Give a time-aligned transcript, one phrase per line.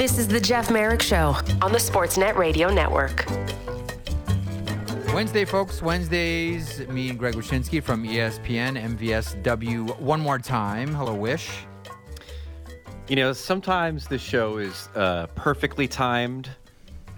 [0.00, 3.26] This is the Jeff Marek Show on the Sportsnet Radio Network.
[5.12, 5.82] Wednesday, folks.
[5.82, 10.00] Wednesdays, me and Greg Wyshynski from ESPN, MVSW.
[10.00, 10.94] One more time.
[10.94, 11.50] Hello, Wish.
[13.08, 16.48] You know, sometimes the show is uh, perfectly timed,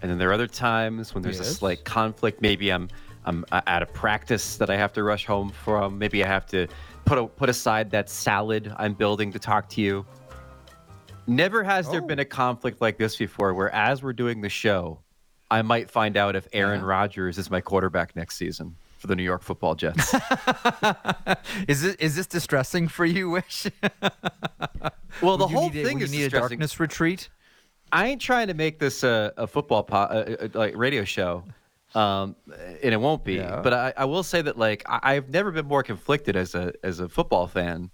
[0.02, 1.56] and then there are other times when there's a Yes.
[1.56, 2.42] slight conflict.
[2.42, 2.88] Maybe I'm
[3.24, 6.00] I'm uh, at a practice that I have to rush home from.
[6.00, 6.66] Maybe I have to
[7.04, 10.04] put a, put aside that salad I'm building to talk to you.
[11.26, 12.06] Never has there Oh.
[12.06, 15.00] been a conflict like this before, where as we're doing the show,
[15.50, 16.86] I might find out if Aaron Yeah.
[16.86, 20.14] Rodgers is my quarterback next season for the New York Football Jets.
[21.68, 23.66] is this is this distressing for you, Wish?
[25.22, 27.28] well, the whole a- thing is need a darkness retreat.
[27.92, 31.44] I ain't trying to make this a, a football po- uh, uh, like radio show,
[31.94, 32.34] um,
[32.82, 33.34] and it won't be.
[33.34, 33.60] Yeah.
[33.62, 36.72] But I, I will say that like I, I've never been more conflicted as a
[36.82, 37.90] as a football fan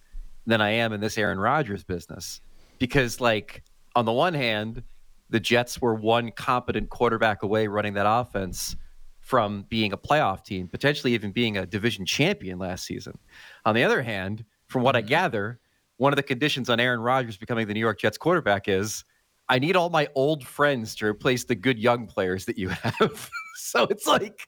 [0.46, 2.40] than I am in this Aaron Rodgers business,
[2.78, 3.62] because like
[3.94, 4.82] on the one hand,
[5.30, 8.76] the Jets were one competent quarterback away running that offense
[9.20, 13.18] from being a playoff team, potentially even being a division champion last season.
[13.66, 15.60] On the other hand, from what I gather,
[15.98, 19.04] one of the conditions on Aaron Rodgers becoming the New York Jets quarterback is
[19.50, 23.30] I need all my old friends to replace the good young players that you have.
[23.56, 24.46] so it's like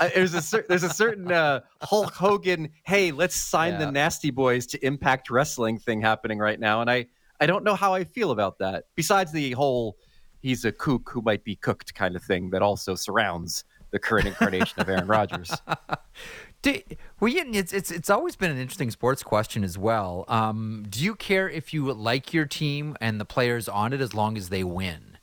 [0.00, 3.86] uh, there's a cer- there's a certain uh, Hulk Hogan, hey, let's sign Yeah.
[3.86, 7.06] the Nasty Boys to Impact Wrestling thing happening right now, and I
[7.40, 8.84] I don't know how I feel about that.
[8.94, 9.96] Besides the whole
[10.40, 14.26] he's a kook who might be cooked kind of thing that also surrounds the current
[14.26, 15.52] incarnation of Aaron Rodgers.
[16.62, 16.80] Do,
[17.20, 20.24] well, it's it's it's always been an interesting sports question as well.
[20.26, 24.12] Um, do you care if you like your team and the players on it as
[24.12, 25.18] long as they win?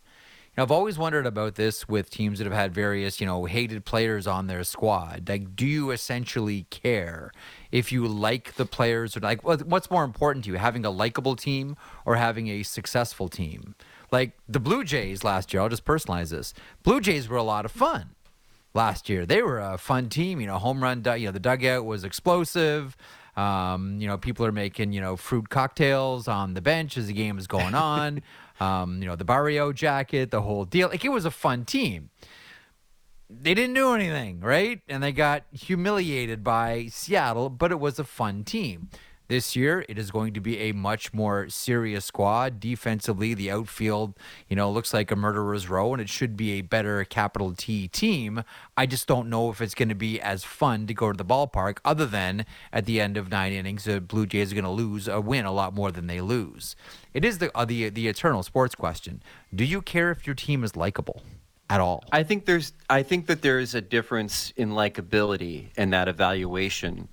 [0.57, 4.25] I've always wondered about this with teams that have had various, you know, hated players
[4.25, 5.27] on their squad.
[5.27, 7.31] Like, do you essentially care
[7.75, 11.35] if you like the players or like what's more important to you, having a likable
[11.35, 13.75] team or having a successful team?
[14.11, 16.53] Like the Blue Jays last year, I'll just personalize this.
[16.83, 18.11] Blue Jays were a lot of fun
[18.73, 19.25] last year.
[19.25, 20.39] They were a fun team.
[20.39, 21.03] You know, home run.
[21.05, 22.95] You know, the dugout was explosive.
[23.35, 27.13] Um, you know, people are making you know fruit cocktails on the bench as the
[27.13, 28.21] game is going on.
[28.61, 30.87] um, you know, the Barrio jacket, the whole deal.
[30.87, 32.09] Like it was a fun team.
[33.29, 34.81] They didn't do anything, right?
[34.87, 38.89] And they got humiliated by Seattle, but it was a fun team.
[39.27, 42.59] This year, it is going to be a much more serious squad.
[42.59, 44.13] Defensively, the outfield,
[44.47, 47.87] you know, looks like a murderer's row, and it should be a better capital T
[47.87, 48.43] team.
[48.77, 51.25] I just don't know if it's going to be as fun to go to the
[51.25, 54.69] ballpark, other than at the end of nine innings, the Blue Jays are going to
[54.69, 56.75] lose a win a lot more than they lose.
[57.11, 60.63] It is the uh, the the eternal sports question: Do you care if your team
[60.63, 61.23] is likable
[61.69, 62.03] at all?
[62.11, 67.07] I think there's I think that there's a difference in likability and that evaluation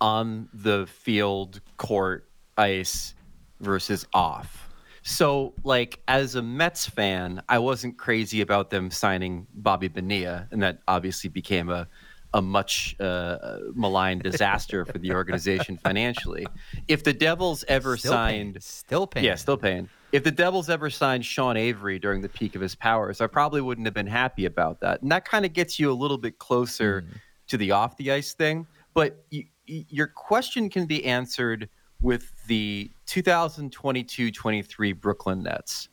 [0.00, 3.14] on the field, court, ice
[3.60, 4.68] versus off.
[5.04, 10.62] So, like as a Mets fan, I wasn't crazy about them signing Bobby Bonilla, and
[10.62, 11.88] that obviously became a
[12.34, 16.46] a much uh, maligned disaster for the organization financially.
[16.88, 18.60] If the Devils ever Still signed paying.
[18.60, 19.26] still paying.
[19.26, 19.88] yeah, still paying.
[20.12, 23.62] If the Devils ever signed Sean Avery during the peak of his powers, I probably
[23.62, 25.00] wouldn't have been happy about that.
[25.00, 27.06] And that kind of gets you a little bit closer
[27.48, 28.66] to the off the ice thing.
[28.92, 31.68] But you, your question can be answered
[32.02, 35.88] with the 2022-23 Brooklyn Nets.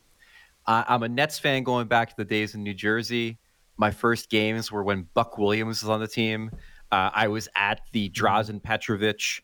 [0.67, 3.37] I I'm a Nets fan going back to the days in New Jersey.
[3.77, 6.51] My first games were when Buck Williams was on the team.
[6.91, 9.43] Uh, I was at the Drazen Petrovic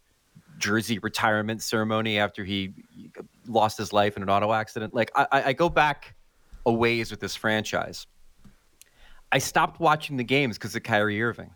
[0.57, 2.73] jersey retirement ceremony after he
[3.47, 4.93] lost his life in an auto accident.
[4.93, 6.15] Like I, I I go back
[6.65, 8.07] a ways with this franchise.
[9.31, 11.51] I stopped watching the games because of Kyrie Irving.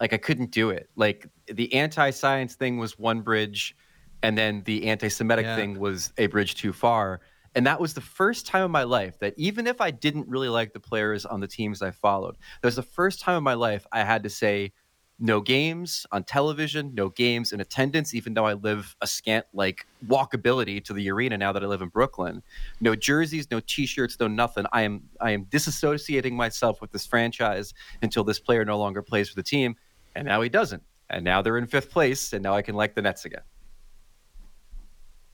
[0.00, 0.88] Like I couldn't do it.
[0.96, 3.76] Like the anti-science thing was one bridge,
[4.22, 5.56] and then the anti-Semitic Yeah.
[5.56, 7.20] thing was a bridge too far.
[7.54, 10.48] And that was the first time in my life that even if I didn't really
[10.48, 13.54] like the players on the teams I followed, that was the first time in my
[13.54, 14.72] life I had to say
[15.20, 19.86] no games on television, no games in attendance, even though I live a scant like
[20.06, 22.42] walkability to the arena now that I live in Brooklyn.
[22.80, 24.64] No jerseys, no t-shirts, no nothing.
[24.72, 29.28] I am I am disassociating myself with this franchise until this player no longer plays
[29.28, 29.76] for the team.
[30.16, 30.82] And now he doesn't.
[31.10, 33.42] And now they're in fifth place, and now I can like the Nets again.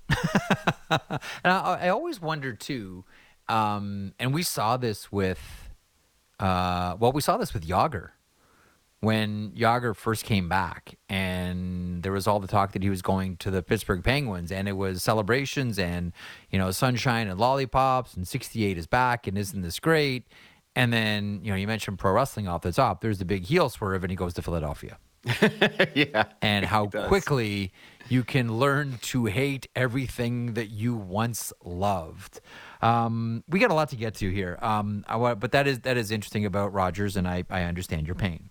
[1.42, 3.04] And I, I always wondered too,
[3.48, 5.40] um, and we saw this with,
[6.38, 8.10] uh, well, we saw this with Jagr
[9.06, 13.36] when Jagr first came back, and there was all the talk that he was going
[13.36, 16.12] to the Pittsburgh Penguins, and it was celebrations and
[16.50, 20.24] you know sunshine and lollipops, and '68 is back, and isn't this great?
[20.74, 23.00] And then you know you mentioned pro wrestling off the top.
[23.00, 24.98] There's the big heel swerve, and he goes to Philadelphia.
[25.94, 26.24] yeah.
[26.42, 27.72] and how quickly
[28.08, 32.40] you can learn to hate everything that you once loved.
[32.82, 35.96] Um, we got a lot to get to here, um, I, but that is that
[35.96, 38.50] is interesting about Rodgers, and I, I understand your pain.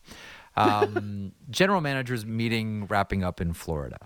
[0.58, 3.98] Um, general managers meeting wrapping up in Florida.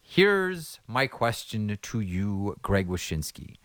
[0.00, 3.56] Here's my question to you, Greg Wyshynski.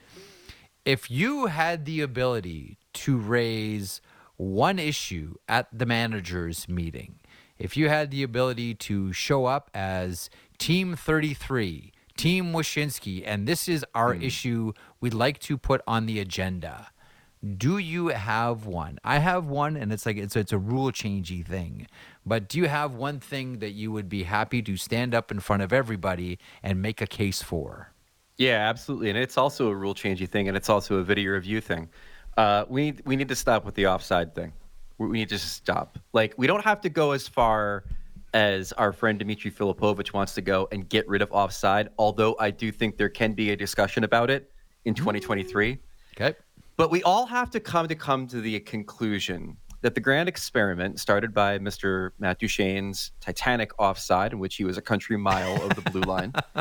[0.85, 4.01] If you had the ability to raise
[4.37, 7.19] one issue at the managers meeting,
[7.57, 13.67] if you had the ability to show up as Team 33, Team Wyshynski, and this
[13.67, 14.71] is our issue
[15.01, 16.87] we'd like to put on the agenda,
[17.57, 18.99] do you have one?
[19.03, 21.87] I have one, and it's like it's it's a rule changey thing.
[22.25, 25.39] But do you have one thing that you would be happy to stand up in
[25.39, 27.93] front of everybody and make a case for?
[28.37, 31.61] Yeah, absolutely, and it's also a rule changing thing, and it's also a video review
[31.61, 31.89] thing.
[32.35, 34.51] Uh, we need we need to stop with the offside thing.
[34.97, 35.97] We we need to stop.
[36.11, 37.85] Like we don't have to go as far
[38.33, 41.89] as our friend Dimitri Filipovic wants to go and get rid of offside.
[41.97, 44.51] Although I do think there can be a discussion about it
[44.85, 45.79] in 2023.
[46.15, 46.37] Okay.
[46.79, 50.97] But we all have to come to come to the conclusion that the grand experiment
[51.01, 52.11] started by Mr.
[52.19, 56.31] Matt Duchene's Titanic offside, in which he was a country mile of the blue line,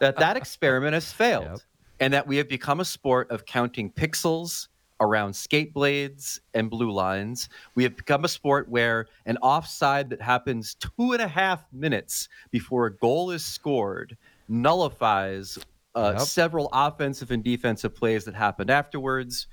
[0.00, 1.58] that that experiment has failed, Yep.
[1.98, 4.68] and that we have become a sport of counting pixels
[5.00, 7.48] around skate blades and blue lines.
[7.74, 12.28] We have become a sport where an offside that happens two and a half minutes
[12.52, 14.16] before a goal is scored
[14.48, 15.58] nullifies
[15.96, 16.26] uh, Yep.
[16.28, 19.46] several offensive and defensive plays that happened afterwards.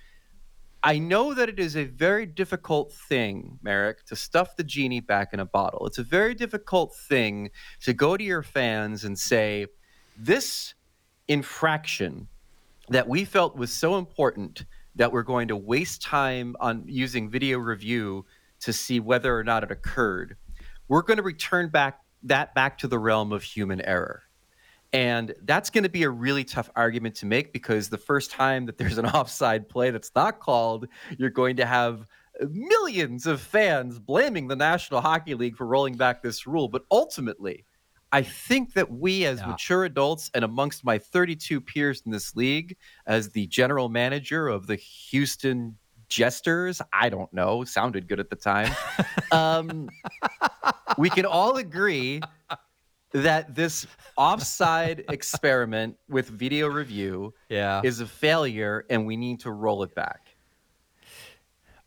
[0.85, 5.33] I know that it is a very difficult thing, Marek, to stuff the genie back
[5.33, 5.87] in a bottle.
[5.87, 7.51] It's a very difficult thing
[7.81, 9.67] to go to your fans and say,
[10.17, 10.73] this
[11.29, 12.27] infraction
[12.89, 14.65] that we felt was so important
[14.95, 18.25] that we're going to waste time on using video review
[18.59, 20.35] to see whether or not it occurred.
[20.89, 24.23] We're going to return back that back to the realm of human error.
[24.93, 28.67] And that's going to be a really tough argument to make because the first time
[28.67, 30.87] that there's an offside play that's not called,
[31.17, 32.05] you're going to have
[32.49, 36.67] millions of fans blaming the National Hockey League for rolling back this rule.
[36.67, 37.65] But ultimately,
[38.11, 39.47] I think that we, as Yeah.
[39.47, 44.67] mature adults, and amongst my 32 peers in this league, as the general manager of
[44.67, 45.77] the Houston
[46.09, 48.71] Jesters, I don't know, sounded good at the time.
[49.31, 49.89] um,
[50.99, 52.21] we can all agree
[53.13, 53.87] that this
[54.17, 57.81] offside experiment with video review Yeah.
[57.83, 60.19] is a failure and we need to roll it back.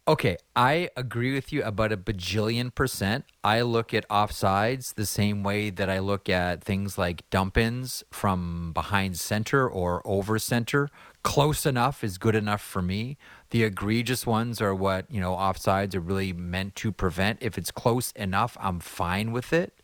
[0.08, 3.25] Okay, I agree with you about a bajillion percent.
[3.43, 8.05] I look at offsides the same way that I look at things like dump ins
[8.12, 10.90] from behind center or over center.
[11.25, 13.17] Close enough is good enough for me.
[13.50, 17.43] The egregious ones are what, you know, offsides are really meant to prevent.
[17.43, 19.81] If it's close enough, I'm fine with it.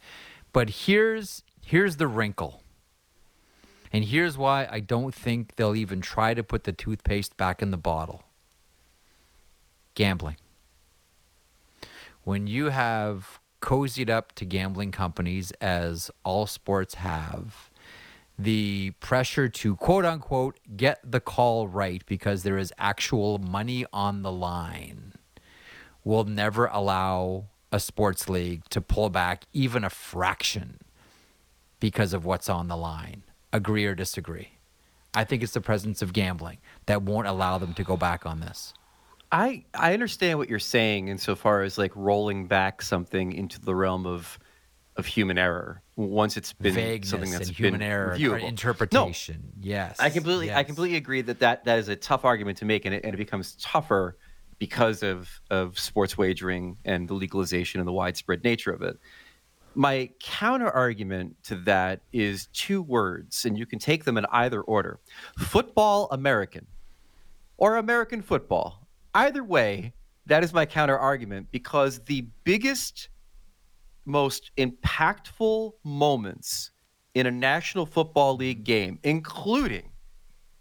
[0.52, 2.62] But here's here's the wrinkle.
[3.92, 7.70] And here's why I don't think they'll even try to put the toothpaste back in
[7.70, 8.24] the bottle
[9.94, 10.36] gambling.
[12.24, 17.70] When you have cozied up to gambling companies, as all sports have,
[18.38, 24.22] the pressure to quote unquote get the call right because there is actual money on
[24.22, 25.12] the line
[26.04, 30.78] will never allow a sports league to pull back even a fraction
[31.80, 33.22] because of what's on the line.
[33.52, 34.50] Agree or disagree?
[35.14, 38.40] I think it's the presence of gambling that won't allow them to go back on
[38.40, 38.72] this.
[39.30, 44.06] I I understand what you're saying insofar as like rolling back something into the realm
[44.06, 44.38] of
[44.96, 48.46] of human error once it's been vagueness something that's and been human error or reviewable.
[48.46, 49.52] interpretation.
[49.60, 52.84] yes, I completely I completely agree that, that that is a tough argument to make
[52.84, 54.18] and it, and it becomes tougher
[54.62, 58.96] because of of sports wagering and the legalization and the widespread nature of it.
[59.74, 64.60] My counter argument to that is two words, and you can take them in either
[64.62, 65.00] order
[65.36, 66.64] football American
[67.56, 68.86] or American football.
[69.14, 69.94] Either way,
[70.26, 73.08] that is my counter argument because the biggest,
[74.04, 76.70] most impactful moments
[77.14, 79.90] in a National Football League game, including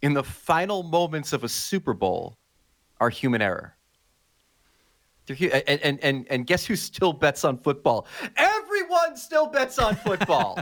[0.01, 2.39] in the final moments of a Super Bowl,
[2.99, 3.75] are human error.
[5.35, 8.07] They're hu- And, and, and, and guess who still bets on football?
[8.35, 10.59] Everyone still bets on football.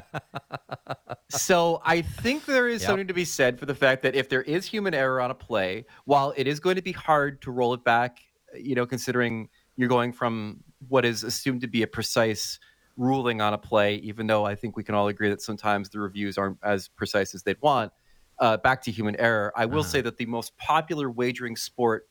[1.29, 2.87] so I think there is Yep.
[2.87, 5.35] something to be said for the fact that if there is human error on a
[5.35, 8.19] play, while it is going to be hard to roll it back,
[8.55, 12.59] you know, considering you're going from what is assumed to be a precise
[12.97, 15.99] ruling on a play, even though I think we can all agree that sometimes the
[15.99, 17.91] reviews aren't as precise as they'd want,
[18.39, 22.07] uh, back to human error, I will say that the most popular wagering sport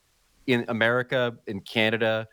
[0.47, 2.27] in America, in Canada,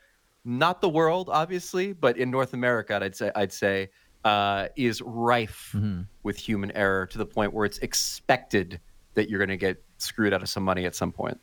[0.46, 3.90] not the world, obviously, but in North America, I'd say, I'd say
[4.24, 6.02] uh, is rife mm-hmm.
[6.22, 8.80] with human error to the point where it's expected
[9.14, 11.38] that you're going to get screwed out of some money at some point.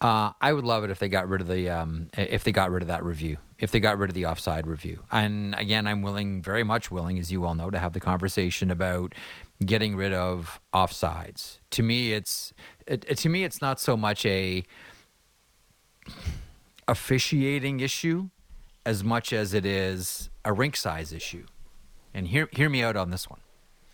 [0.00, 2.70] Uh, I would love it if they got rid of the um, if they got
[2.70, 5.02] rid of that review, if they got rid of the offside review.
[5.12, 8.70] And again, I'm willing, very much willing, as you all know, to have the conversation
[8.70, 9.14] about
[9.64, 11.58] getting rid of offsides.
[11.72, 12.54] To me, it's
[12.86, 14.64] it, to me, it's not so much a
[16.90, 18.30] officiating issue
[18.84, 21.46] as much as it is a rink size issue.
[22.12, 23.40] And hear hear me out on this one,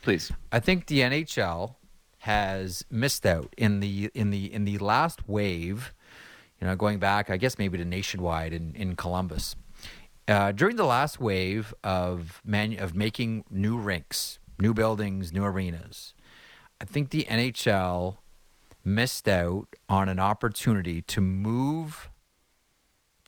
[0.02, 0.32] please.
[0.50, 1.74] I think the NHL
[2.20, 5.92] has missed out in the in the in the last wave
[6.60, 9.56] you know, going back, I guess maybe to nationwide in, in Columbus.
[10.28, 16.14] Uh, during the last wave of man, of making new rinks, new buildings, new arenas,
[16.80, 18.16] I think the NHL
[18.84, 22.08] missed out on an opportunity to move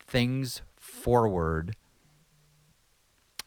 [0.09, 1.77] things forward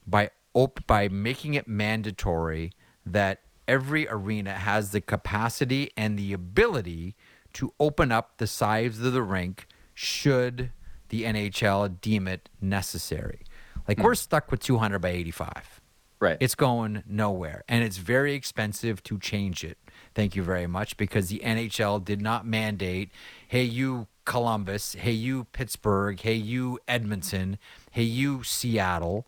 [0.06, 2.72] by op- by making it mandatory
[3.06, 7.16] that every arena has the capacity and the ability
[7.54, 10.72] to open up the sides of the rink should
[11.10, 13.42] the NHL deem it necessary.
[13.88, 14.04] Like mm.
[14.04, 15.82] we're stuck with 200 by 85.
[16.20, 16.38] Right.
[16.40, 19.78] It's going nowhere and it's very expensive to change it.
[20.14, 23.10] Thank you very much because the NHL did not mandate,
[23.48, 27.58] "Hey you Columbus, hey you Pittsburgh, hey you Edmonton,
[27.92, 29.26] hey you Seattle,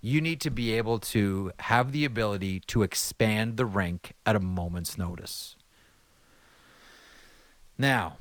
[0.00, 4.40] you need to be able to have the ability to expand the rink at a
[4.40, 5.56] moment's notice."
[7.78, 8.16] Now,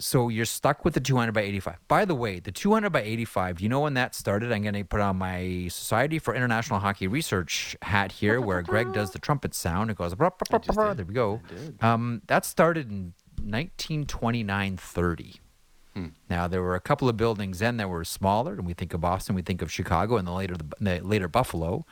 [0.00, 1.78] so you're stuck with the 200 by 85.
[1.88, 4.52] By the way, the 200 by 85, you know when that started?
[4.52, 8.92] I'm going to put on my Society for International Hockey Research hat here where Greg
[8.92, 9.90] does the trumpet sound.
[9.90, 10.14] It goes,
[10.96, 11.40] there we go.
[11.80, 15.40] Um, that started in 1929 30.
[15.94, 16.06] Hmm.
[16.28, 19.00] Now, there were a couple of buildings then that were smaller, and we think of
[19.00, 21.84] Boston, we think of Chicago, and the later, the, later Buffalo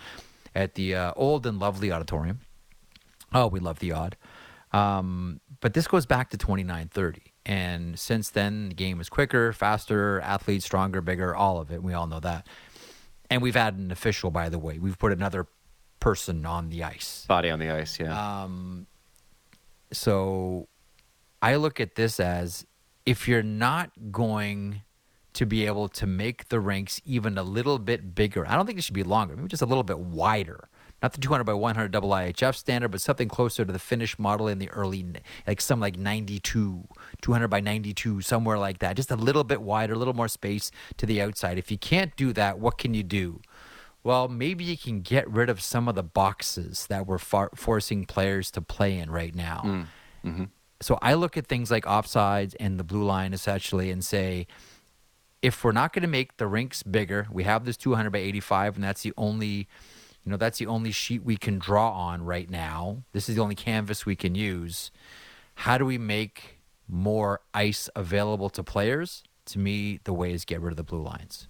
[0.55, 2.41] at the uh, old and lovely auditorium.
[3.33, 4.17] Oh, we love the Aud.
[4.73, 7.23] Um, but this goes back to 2930.
[7.45, 11.83] And since then, the game is quicker, faster, athletes stronger, bigger, all of it.
[11.83, 12.47] We all know that.
[13.31, 14.79] And we've had an official, by the way.
[14.79, 15.47] We've put another
[16.01, 17.25] person on the ice.
[17.27, 18.43] Body on the ice, yeah.
[18.43, 18.87] Um,
[19.93, 20.69] so
[21.43, 22.67] I look at this as
[23.05, 24.83] if you're not going
[25.35, 28.79] to be able to make the ranks even a little bit bigger, I don't think
[28.79, 30.69] it should be longer, maybe just a little bit wider
[31.03, 34.49] not the 200 by 100 double IHF standard, but something closer to the Finnish model
[34.49, 35.05] in the early,
[35.47, 36.89] like some like 92,
[37.21, 38.97] 200 by 92, somewhere like that.
[38.97, 41.59] Just a little bit wider, a little more space to the outside.
[41.59, 43.41] If you can't do that, what can you do?
[44.03, 48.07] Well, maybe you can get rid of some of the boxes that we're far- forcing
[48.07, 49.63] players to play in right now.
[49.65, 49.87] Mm.
[50.25, 50.45] Mm-hmm.
[50.87, 54.47] So I look at things like offsides and the blue line essentially and say,
[55.43, 58.77] if we're not going to make the rinks bigger, we have this 200 by 85,
[58.77, 59.67] and that's the only
[60.25, 63.03] you know, that's the only sheet we can draw on right now.
[63.11, 64.93] This is the only canvas we can use.
[65.57, 69.25] How do we make more ice available to players?
[69.47, 71.49] To me, the way is get rid of the blue lines.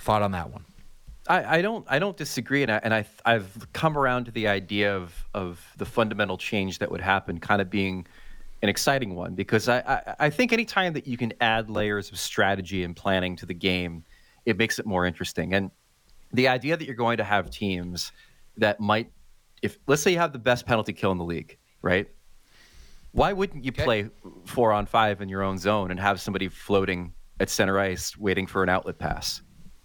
[0.00, 0.64] Thought on that one.
[1.28, 4.48] I, I don't I don't disagree, and I and I I've come around to the
[4.48, 8.06] idea of of the fundamental change that would happen, kind of being
[8.62, 12.18] an exciting one because I, I, I think anytime that you can add layers of
[12.18, 14.04] strategy and planning to the game,
[14.46, 15.54] it makes it more interesting.
[15.54, 15.70] And
[16.32, 18.12] the idea that you're going to have teams
[18.56, 19.12] that might,
[19.62, 22.08] if let's say you have the best penalty kill in the league, right?
[23.12, 23.84] Why wouldn't you okay.
[23.84, 24.10] play
[24.44, 28.46] four on five in your own zone and have somebody floating at center ice waiting
[28.46, 29.40] for an outlet pass?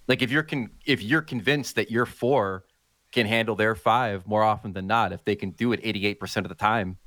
[0.08, 2.66] Like if you're con- if you're convinced that your four
[3.12, 6.50] can handle their five more often than not, if they can do it 88% of
[6.50, 6.98] the time,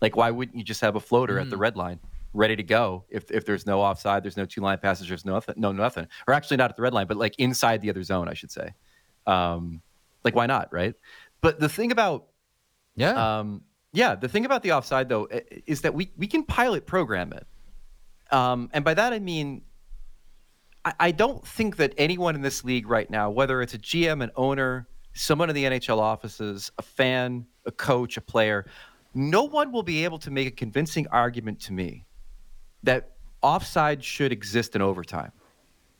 [0.00, 1.42] like why wouldn't you just have a floater mm.
[1.42, 1.60] at the mm.
[1.60, 2.00] red line?
[2.34, 5.40] ready to go if, if there's no offside, there's no two line passes, there's no,
[5.56, 6.06] no nothing.
[6.26, 8.50] Or actually not at the red line, but like inside the other zone, I should
[8.50, 8.74] say.
[9.26, 9.80] Um,
[10.24, 10.94] like why not, right?
[11.40, 12.26] But the thing about
[12.96, 15.28] yeah, um, yeah, the thing about the offside though
[15.66, 17.46] is that we we can pilot program it,
[18.30, 19.62] um, and by that I mean
[20.84, 24.30] I, don't think that anyone in this league right now, whether it's a GM, an
[24.36, 28.66] owner, someone in the NHL offices, a fan, a coach, a player,
[29.14, 32.04] no one will be able to make a convincing argument to me
[32.82, 35.32] that offside should exist in overtime.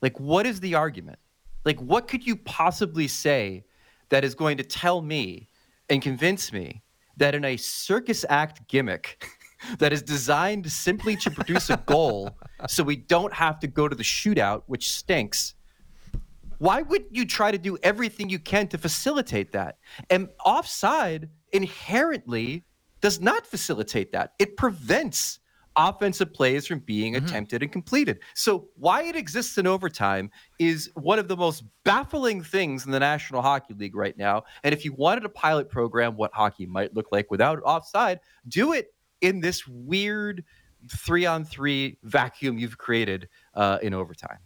[0.02, 1.18] Like, what is the argument?
[1.64, 3.64] Like, what could you possibly say
[4.10, 5.48] that is going to tell me
[5.88, 6.82] and convince me
[7.16, 9.24] that in a circus act gimmick
[9.78, 12.36] that is designed simply to produce a goal
[12.68, 15.54] so we don't have to go to the shootout, which stinks,
[16.58, 19.78] why wouldn't you try to do everything you can to facilitate that?
[20.10, 22.64] And offside inherently
[23.00, 25.40] does not facilitate that, it prevents
[25.76, 27.26] offensive plays from being mm-hmm.
[27.26, 28.20] attempted and completed.
[28.34, 33.00] So why it exists in overtime is one of the most baffling things in the
[33.00, 34.44] National Hockey League right now.
[34.62, 38.72] And if you wanted a pilot program what hockey might look like without offside, do
[38.72, 38.94] it
[39.24, 40.44] in this weird
[40.90, 44.38] three on three vacuum you've created uh, in overtime.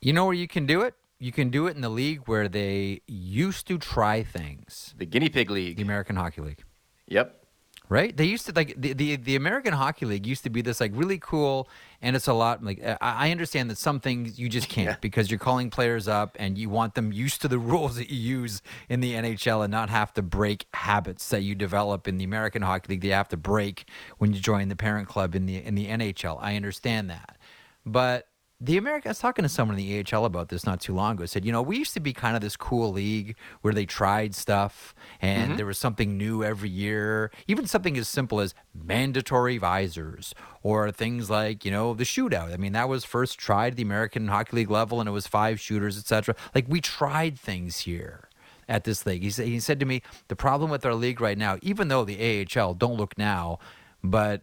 [0.00, 0.94] You know where you can do it?
[1.18, 4.94] You can do it in the league where they used to try things.
[4.98, 5.76] The Guinea Pig League.
[5.76, 6.64] The American Hockey League.
[7.06, 7.43] Yep
[7.88, 8.16] right?
[8.16, 10.92] They used to like the, the the American Hockey League used to be this like
[10.94, 11.68] really cool,
[12.00, 14.90] and it's a lot like uh, I, I understand that some things you just can't
[14.90, 14.96] yeah.
[15.00, 18.38] because you're calling players up and you want them used to the rules that you
[18.38, 22.24] use in the NHL and not have to break habits that you develop in the
[22.24, 23.02] American Hockey League.
[23.02, 23.88] They have to break
[24.18, 26.38] when you join the parent club in the in the NHL.
[26.40, 27.36] I understand that,
[27.84, 28.28] but
[28.60, 31.16] the America, I was talking to someone in the AHL about this not too long
[31.16, 31.26] ago.
[31.26, 34.34] Said, you know, we used to be kind of this cool league where they tried
[34.34, 35.56] stuff and mm-hmm.
[35.56, 37.30] there was something new every year.
[37.48, 42.54] Even something as simple as mandatory visors or things like, you know, the shootout.
[42.54, 45.26] I mean, that was first tried at the American Hockey League level and it was
[45.26, 46.36] five shooters, etc.
[46.54, 48.28] Like we tried things here
[48.68, 49.22] at this league.
[49.22, 52.04] He said, he said to me, the problem with our league right now, even though
[52.04, 53.58] the AHL don't look now,
[54.02, 54.42] but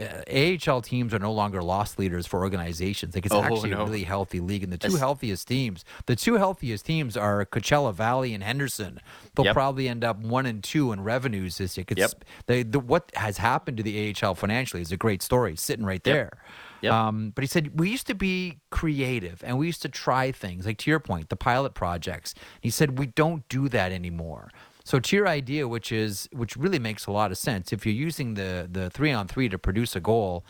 [0.00, 3.14] uh, AHL teams are no longer loss leaders for organizations.
[3.14, 3.82] Like it's oh, actually no.
[3.82, 4.98] a really healthy league, and the two it's...
[4.98, 9.00] healthiest teams, the two healthiest teams are Coachella Valley and Henderson.
[9.34, 9.54] They'll yep.
[9.54, 11.86] probably end up one and two in revenues this year.
[11.94, 12.24] Yep.
[12.46, 16.02] They, the, what has happened to the AHL financially is a great story, sitting right
[16.04, 16.30] there.
[16.34, 16.42] Yep.
[16.82, 16.92] Yep.
[16.92, 20.66] Um, but he said we used to be creative and we used to try things
[20.66, 22.34] like to your point, the pilot projects.
[22.60, 24.50] He said we don't do that anymore.
[24.84, 27.94] So to your idea, which is which really makes a lot of sense, if you're
[27.94, 30.44] using the the three on three to produce a goal,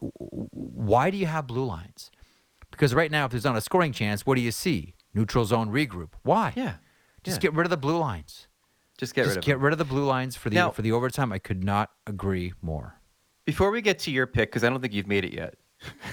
[0.00, 2.10] why do you have blue lines?
[2.70, 4.94] Because right now, if there's not a scoring chance, what do you see?
[5.14, 6.10] Neutral zone regroup.
[6.22, 6.52] Why?
[6.56, 6.74] Yeah,
[7.24, 7.42] just yeah.
[7.42, 8.48] get rid of the blue lines.
[8.98, 9.64] Just get just rid of Just get them.
[9.64, 11.32] rid of the blue lines for the now, for the overtime.
[11.32, 13.00] I could not agree more.
[13.44, 15.54] Before we get to your pick, because I don't think you've made it yet.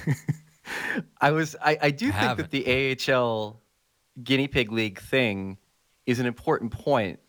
[1.22, 3.62] I was I, I do I think that the AHL
[4.24, 5.58] guinea pig league thing
[6.06, 7.20] is an important point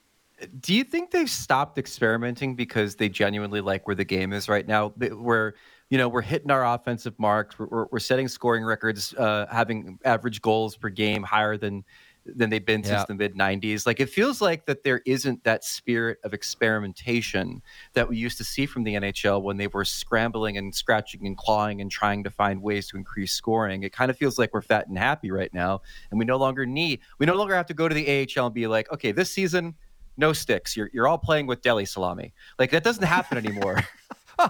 [0.60, 4.66] do you think they've stopped experimenting because they genuinely like where the game is right
[4.66, 4.88] now?
[4.88, 5.54] Where
[5.90, 10.42] you know we're hitting our offensive marks, we're, we're setting scoring records, uh, having average
[10.42, 11.84] goals per game higher than
[12.26, 13.86] than they've been since the mid 90s.
[13.86, 18.44] Like it feels like that there isn't that spirit of experimentation that we used to
[18.44, 22.30] see from the NHL when they were scrambling and scratching and clawing and trying to
[22.30, 23.82] find ways to increase scoring.
[23.82, 26.64] It kind of feels like we're fat and happy right now and we no longer
[26.66, 29.30] need we no longer have to go to the AHL and be like, okay, this
[29.30, 29.74] season
[30.16, 30.76] no sticks.
[30.76, 32.32] You're you're all playing with deli salami.
[32.58, 33.82] Like that doesn't happen anymore.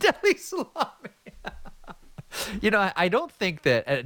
[0.00, 1.10] deli salami.
[2.60, 3.88] you know, I don't think that.
[3.88, 4.02] Uh,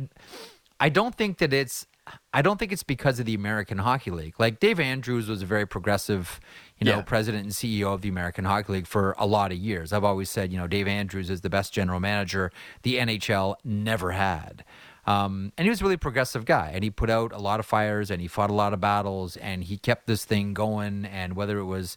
[0.81, 1.87] I don't think that it's.
[2.35, 4.35] I don't think it's because of the American Hockey League.
[4.41, 6.41] Like Dave Andrews was a very progressive,
[6.79, 7.03] you know, yeah.
[7.03, 9.93] president and CEO of the American Hockey League for a lot of years.
[9.93, 12.51] I've always said, you know, Dave Andrews is the best general manager
[12.83, 14.65] the NHL never had.
[15.07, 17.67] Um, and he was a really progressive guy, and he put out a lot of
[17.67, 21.05] fires, and he fought a lot of battles, and he kept this thing going.
[21.05, 21.97] And whether it was,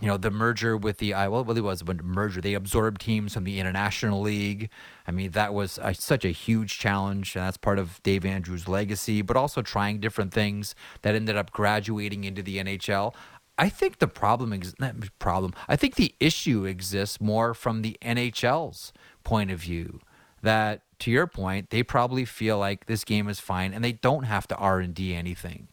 [0.00, 2.40] you know, the merger with the I well, it really was a merger.
[2.40, 4.70] They absorbed teams from the International League.
[5.06, 8.66] I mean, that was a, such a huge challenge, and that's part of Dave Andrews'
[8.66, 9.20] legacy.
[9.20, 13.14] But also trying different things that ended up graduating into the NHL.
[13.60, 14.74] I think the problem ex-
[15.18, 15.52] problem.
[15.68, 18.92] I think the issue exists more from the NHL's
[19.24, 20.00] point of view
[20.42, 24.24] that to your point, they probably feel like this game is fine and they don't
[24.24, 25.68] have to R and D anything.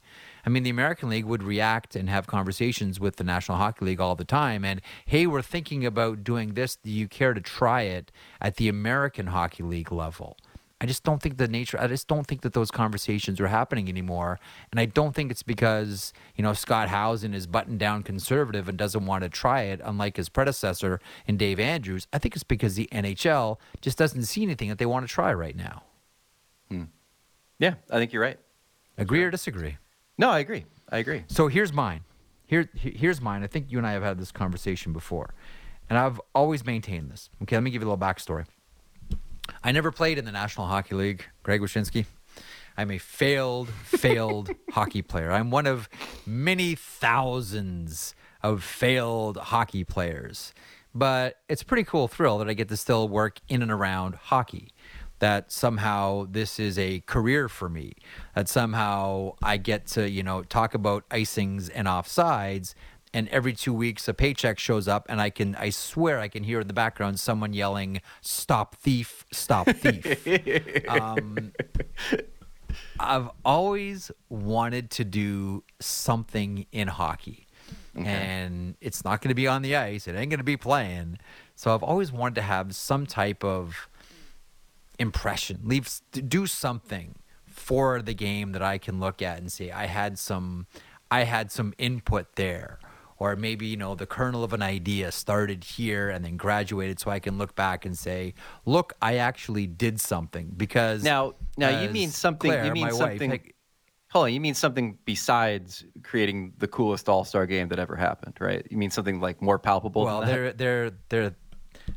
[0.45, 3.99] I mean, the American League would react and have conversations with the National Hockey League
[3.99, 4.63] all the time.
[4.63, 6.75] And hey, we're thinking about doing this.
[6.75, 10.37] Do you care to try it at the American Hockey League level?
[10.81, 11.79] I just don't think the nature.
[11.79, 14.39] I just don't think that those conversations are happening anymore,
[14.71, 18.77] and I don't think it's because you know Scott Howson is buttoned down conservative and
[18.77, 22.07] doesn't want to try it, unlike his predecessor in Dave Andrews.
[22.11, 25.33] I think it's because the NHL just doesn't see anything that they want to try
[25.33, 25.83] right now.
[26.69, 26.83] Hmm.
[27.57, 28.39] Yeah, I think you're right.
[28.97, 29.77] Agree or disagree?
[30.17, 30.65] No, I agree.
[30.91, 31.23] I agree.
[31.27, 32.01] So here's mine.
[32.45, 33.43] Here, here's mine.
[33.43, 35.33] I think you and I have had this conversation before,
[35.89, 37.29] and I've always maintained this.
[37.43, 38.45] Okay, let me give you a little backstory.
[39.63, 42.05] I never played in the National Hockey League, Greg Wyshynski.
[42.77, 45.31] I'm a failed, failed hockey player.
[45.31, 45.89] I'm one of
[46.25, 50.53] many thousands of failed hockey players.
[50.93, 54.15] But it's a pretty cool thrill that I get to still work in and around
[54.15, 54.69] hockey.
[55.19, 57.93] That somehow this is a career for me.
[58.35, 62.75] That somehow I get to, you know, talk about icings and offsides
[63.15, 66.43] and every two weeks a paycheck shows up and i can i swear i can
[66.43, 70.27] hear in the background someone yelling stop thief stop thief.
[70.89, 71.51] Um,
[72.99, 77.47] i've always wanted to do something in hockey.
[77.95, 80.05] And it's not going to be on the ice.
[80.05, 81.17] It ain't going to be playing.
[81.55, 83.87] So I've always wanted to have some type of
[84.99, 89.85] impression, leave do something for the game that I can look at and say I
[89.85, 90.67] had some
[91.09, 92.79] I had some input there
[93.17, 97.11] or maybe you know the kernel of an idea started here and then graduated so
[97.11, 98.33] i can look back and say
[98.65, 103.29] look i actually did something because now now you mean something Claire, you mean something
[103.31, 103.41] wife,
[104.11, 108.65] hold on you mean something besides creating the coolest all-star game that ever happened right?
[108.69, 111.35] You mean something like more palpable well there there there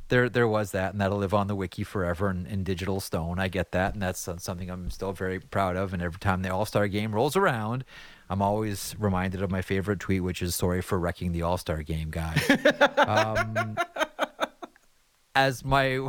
[0.09, 3.39] there there was that and that'll live on the wiki forever in, in digital stone.
[3.39, 6.53] I get that and that's something i'm still very proud of and every time the
[6.53, 7.85] all-star game rolls around
[8.31, 11.83] I'm always reminded of my favorite tweet, which is "Sorry for wrecking the All Star
[11.83, 12.35] game, guy."
[12.99, 13.77] um,
[15.35, 16.09] as my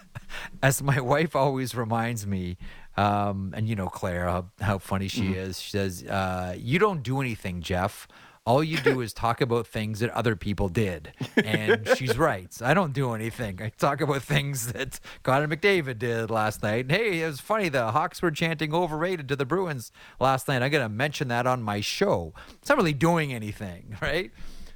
[0.62, 2.56] as my wife always reminds me,
[2.96, 5.34] um, and you know Claire, how, how funny she mm-hmm.
[5.34, 5.60] is.
[5.60, 8.08] She says, uh, "You don't do anything, Jeff
[8.46, 11.12] all you do is talk about things that other people did.
[11.36, 12.50] And she's right.
[12.62, 13.60] I don't do anything.
[13.62, 16.86] I talk about things that Connor McDavid did last night.
[16.86, 17.68] And hey, it was funny.
[17.68, 20.62] The Hawks were chanting overrated to the Bruins last night.
[20.62, 22.32] I'm going to mention that on my show.
[22.54, 24.30] It's not really doing anything, right?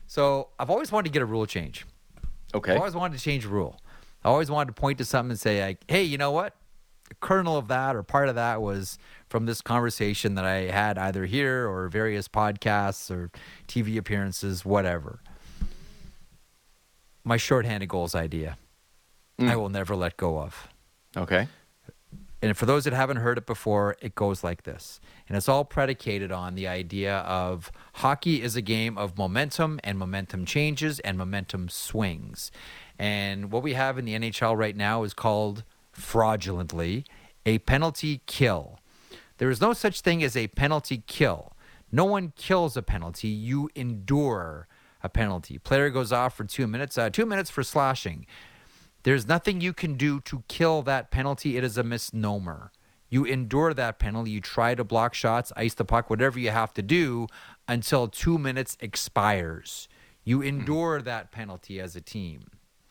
[0.07, 1.87] So I've always wanted to get a rule change.
[2.55, 2.72] Okay.
[2.72, 3.81] I've always wanted to change a rule.
[4.22, 6.55] I always wanted to point to something and say, like, hey, you know what?
[7.08, 10.96] The kernel of that or part of that was from this conversation that I had
[10.96, 13.30] either here or various podcasts or
[13.68, 15.20] TV appearances, whatever.
[17.24, 18.58] My shorthanded goals idea,
[19.38, 19.48] mm.
[19.48, 20.68] I will never let go of.
[21.16, 21.48] Okay.
[22.44, 25.00] And for those that haven't heard it before, it goes like this.
[25.26, 29.98] And it's all predicated on the idea of hockey is a game of momentum and
[29.98, 32.50] momentum changes and momentum swings.
[32.98, 35.64] And what we have in the NHL right now is called
[35.94, 37.04] fraudulently
[37.46, 38.78] a penalty kill.
[39.38, 41.52] There is no such thing as a penalty kill.
[41.90, 43.28] No one kills a penalty.
[43.28, 44.66] You endure
[45.02, 45.59] a penalty.
[45.59, 46.96] Player goes off for two minutes.
[46.96, 48.26] Uh, two minutes for slashing.
[49.02, 51.57] There's nothing you can do to kill that penalty.
[51.57, 52.72] It is a misnomer.
[53.11, 54.30] You endure that penalty.
[54.30, 57.26] You try to block shots, ice the puck, whatever you have to do
[57.68, 59.88] until two minutes expires.
[60.24, 60.48] You hmm.
[60.48, 61.04] endure mm.
[61.04, 62.46] that penalty as a team.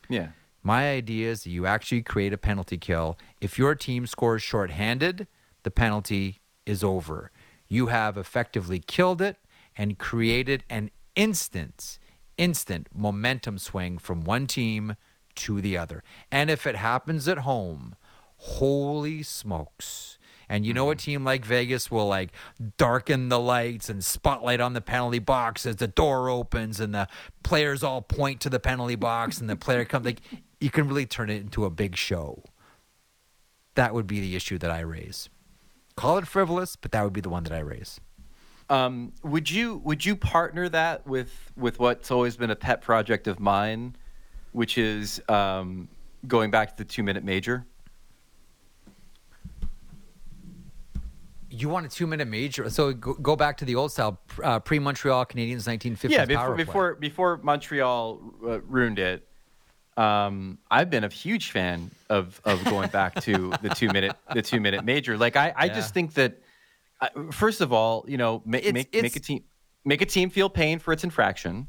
[0.08, 0.30] Yeah.
[0.63, 3.17] My idea is that you actually create a penalty kill.
[3.41, 5.28] If your team scores shorthanded,
[5.63, 7.32] the penalty is over.
[7.67, 9.38] You have effectively killed it
[9.78, 11.99] and created an instant,
[12.38, 14.95] instant momentum swing from one team
[15.36, 16.04] to the other.
[16.32, 17.95] And if it happens at home,
[18.38, 20.17] holy smokes.
[20.49, 20.99] And you know a mm-hmm.
[20.99, 22.32] team like Vegas will like
[22.78, 27.08] darken the lights and spotlight on the penalty box as the door opens and the
[27.41, 30.21] players all point to the penalty box and the player comes like
[30.63, 32.41] you can really turn it into a big show.
[33.76, 35.28] That would be the issue that I raise.
[35.97, 37.99] Call it frivolous, but that would be the one that I raise.
[38.69, 43.28] Um, would you would you partner that with with what's always been a pet project
[43.28, 43.97] of mine,
[44.54, 45.89] which is um,
[46.30, 47.65] going back to the two minute major?
[51.49, 52.69] You want a two minute major?
[52.69, 56.15] So go, go back to the old style, uh, pre Montreal Canadiens, nineteen fifty.
[56.15, 59.28] Yeah, before before, before Montreal uh, ruined it.
[59.96, 64.42] Um, I've been a huge fan of of going back to the two minute the
[64.42, 65.18] two minute major.
[65.18, 65.74] Like I, I yeah.
[65.74, 66.40] just think that
[67.00, 69.44] uh, first of all, you know, ma- it's, make it's, make a team
[69.86, 71.68] make a team feel pain for its infraction.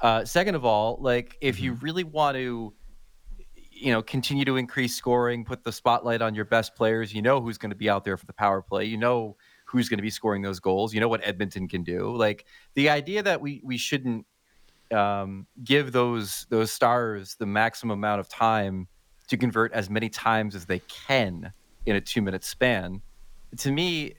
[0.00, 1.64] Uh, second of all, like if mm-hmm.
[1.64, 2.72] you really want to,
[3.70, 7.12] you know, continue to increase scoring, put the spotlight on your best players.
[7.12, 8.84] You know who's going to be out there for the power play.
[8.86, 10.94] You know who's going to be scoring those goals.
[10.94, 12.14] You know what Edmonton can do.
[12.16, 14.26] Like the idea that we we shouldn't
[14.92, 18.88] um, give those those stars the maximum amount of time
[19.28, 21.52] to convert as many times as they can
[21.86, 23.00] in a two minute span.
[23.58, 24.14] To me,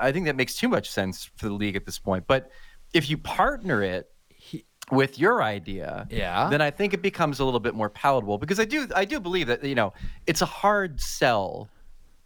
[0.00, 2.26] I think that makes too much sense for the league at this point.
[2.26, 2.50] But
[2.92, 4.10] if you partner it
[4.90, 6.48] with your idea, yeah.
[6.50, 9.20] then I think it becomes a little bit more palatable because I do I do
[9.20, 9.92] believe that you know
[10.26, 11.68] it's a hard sell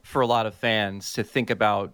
[0.03, 1.93] for a lot of fans to think about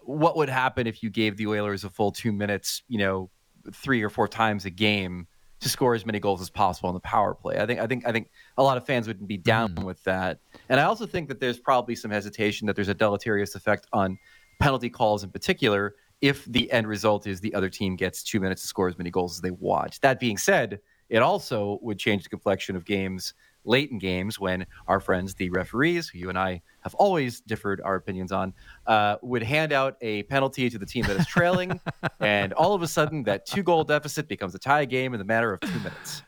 [0.00, 3.30] what would happen if you gave the Oilers a full two minutes, you know,
[3.72, 5.26] three or four times a game
[5.60, 7.58] to score as many goals as possible on the power play.
[7.58, 9.84] I think I think I think a lot of fans wouldn't be down mm.
[9.84, 10.38] with that.
[10.68, 14.18] And I also think that there's probably some hesitation that there's a deleterious effect on
[14.60, 18.62] penalty calls in particular if the end result is the other team gets 2 minutes
[18.62, 20.00] to score as many goals as they want.
[20.00, 24.66] That being said, it also would change the complexion of games late in games when
[24.86, 28.54] our friends, the referees, who you and I have always differed our opinions on,
[28.86, 31.80] uh, would hand out a penalty to the team that is trailing,
[32.20, 35.24] and all of a sudden that two goal deficit becomes a tie game in the
[35.24, 36.22] matter of two minutes.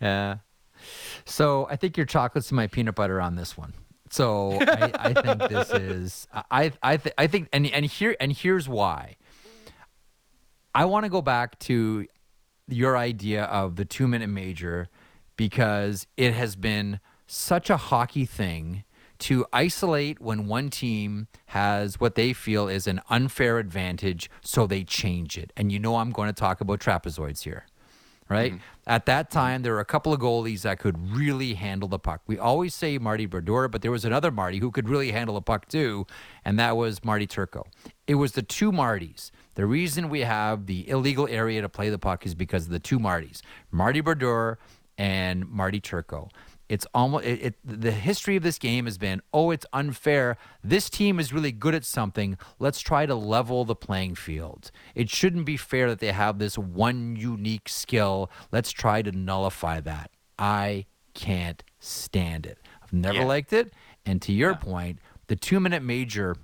[0.00, 0.38] Yeah.
[1.24, 3.72] So I think your chocolates and my peanut butter on this one.
[4.10, 8.32] So I, I think this is I I th- I think and and here and
[8.32, 9.16] here's why.
[10.74, 12.06] I want to go back to
[12.68, 14.88] your idea of the two minute major
[15.36, 18.84] because it has been such a hockey thing
[19.20, 24.84] to isolate when one team has what they feel is an unfair advantage, so they
[24.84, 25.52] change it.
[25.56, 27.66] And you know, I'm going to talk about trapezoids here
[28.28, 28.52] right?
[28.52, 28.62] Mm-hmm.
[28.86, 32.22] At that time, there were a couple of goalies that could really handle the puck.
[32.26, 35.40] We always say Marty Brodeur, but there was another Marty who could really handle a
[35.40, 36.06] puck too,
[36.44, 37.66] and that was Marty Turco.
[38.06, 39.30] It was the two Martys.
[39.54, 42.78] The reason we have the illegal area to play the puck is because of the
[42.78, 44.58] two Martys, Marty Brodeur
[44.98, 46.28] and Marty Turco.
[46.68, 50.38] It's almost it, it, the history of this game has been oh it's unfair.
[50.62, 52.38] This team is really good at something.
[52.58, 54.70] Let's try to level the playing field.
[54.94, 58.30] It shouldn't be fair that they have this one unique skill.
[58.50, 60.10] Let's try to nullify that.
[60.38, 62.58] I can't stand it.
[62.82, 63.24] I've never Yeah.
[63.26, 63.72] liked it.
[64.06, 66.34] And to your point, the two minute major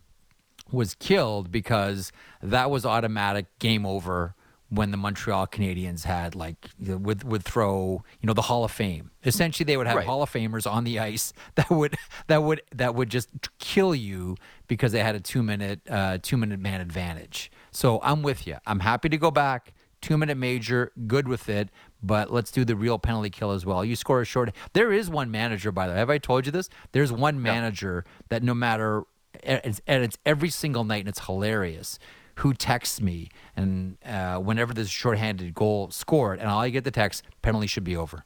[0.70, 4.34] was killed because that was automatic game over
[4.70, 9.10] when the Montreal Canadiens had like would would throw you know the Hall of Fame.
[9.24, 10.06] Essentially, they would have Right.
[10.06, 11.96] Hall of Famers on the ice that would
[12.28, 13.28] that would that would just
[13.58, 14.36] kill you
[14.68, 17.50] because they had a two minute uh, two minute man advantage.
[17.72, 18.56] So I'm with you.
[18.66, 19.74] I'm happy to go back.
[20.00, 21.68] Two minute major, good with it,
[22.02, 23.84] but let's do the real penalty kill as well.
[23.84, 24.50] You score a short.
[24.72, 25.98] There is one manager, by the way.
[25.98, 26.70] Have I told you this?
[26.92, 29.02] There's one manager that no matter
[29.42, 31.98] it's, and it's every single night, and it's hilarious.
[32.40, 36.84] Who texts me and uh, whenever there's a shorthanded goal scored, and all I get
[36.84, 38.24] the text, penalty should be over.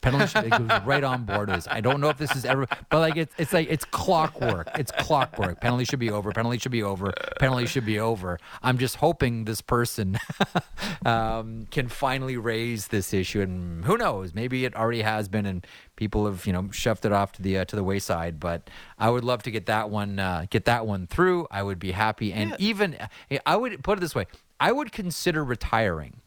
[0.00, 1.68] Penalty it goes right on board with this.
[1.70, 4.68] I don't know if this is ever, but like it's it's like it's clockwork.
[4.78, 5.60] It's clockwork.
[5.60, 6.32] Penalty should be over.
[6.32, 7.12] Penalty should be over.
[7.38, 8.38] Penalty should be over.
[8.62, 10.18] I'm just hoping this person
[11.06, 14.34] um, can finally raise this issue, and who knows?
[14.34, 17.58] Maybe it already has been, and people have you know shoved it off to the
[17.58, 18.40] uh, to the wayside.
[18.40, 21.46] But I would love to get that one uh, get that one through.
[21.50, 22.96] I would be happy, and even
[23.44, 24.26] I would put it this way:
[24.60, 26.20] I would consider retiring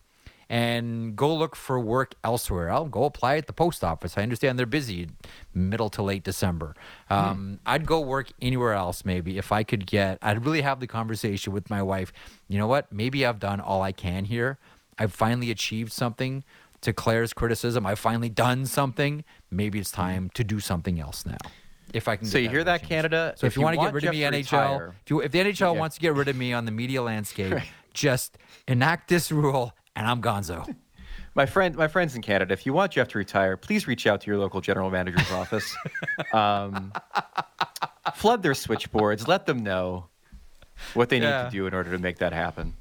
[0.51, 2.69] and go look for work elsewhere.
[2.69, 4.17] I'll go apply at the post office.
[4.17, 5.07] I understand they're busy
[5.53, 6.75] middle to late December.
[7.09, 10.87] Um, I'd go work anywhere else maybe if I could get, I'd really have the
[10.87, 12.11] conversation with my wife.
[12.49, 12.91] You know what?
[12.91, 14.57] Maybe I've done all I can here.
[14.99, 16.43] I've finally achieved something.
[16.81, 19.23] To Claire's criticism, I've finally done something.
[19.51, 21.37] Maybe it's time to do something else now.
[21.93, 22.25] If I can.
[22.27, 22.89] So you hear that, chance.
[22.89, 23.33] Canada?
[23.37, 24.41] So if, If you, you want to get rid of me, Jeff NHL,
[24.73, 25.79] retire- if, you, if the NHL Yeah.
[25.79, 27.53] wants to get rid of me on the media landscape,
[27.93, 28.37] just
[28.67, 30.73] enact this rule, and I'm Gonzo.
[31.33, 34.19] My friend, my friends in Canada, if you want Jeff to retire, please reach out
[34.19, 35.73] to your local general manager's office.
[36.33, 36.91] Um,
[38.15, 39.29] flood their switchboards.
[39.29, 40.07] Let them know
[40.93, 41.45] what they need Yeah.
[41.45, 42.73] to do in order to make that happen.